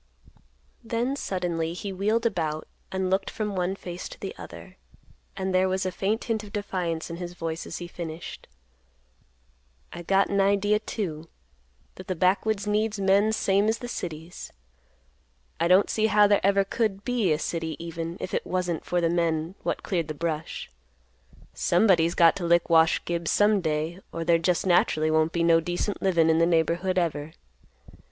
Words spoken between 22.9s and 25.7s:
Gibbs some day, or there just naturally won't be no